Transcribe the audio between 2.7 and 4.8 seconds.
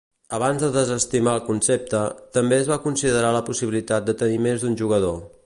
va considerar la possibilitat de tenir més